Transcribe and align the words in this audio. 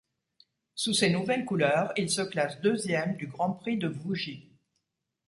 Sous 0.73 0.95
ses 0.95 1.11
nouvelles 1.11 1.45
couleurs, 1.45 1.93
il 1.95 2.09
se 2.09 2.23
classe 2.23 2.59
deuxième 2.61 3.17
du 3.17 3.27
Grand 3.27 3.51
Prix 3.51 3.77
de 3.77 3.87
Vougy. 3.87 4.49